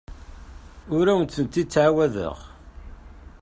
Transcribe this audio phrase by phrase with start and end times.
[0.97, 2.37] Ur awent-d-ttɛawadeɣ.